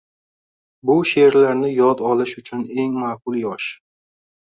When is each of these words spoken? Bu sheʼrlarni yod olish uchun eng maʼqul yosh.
Bu 0.91 0.95
sheʼrlarni 1.09 1.71
yod 1.73 2.03
olish 2.15 2.35
uchun 2.43 2.67
eng 2.81 3.01
maʼqul 3.07 3.43
yosh. 3.47 3.73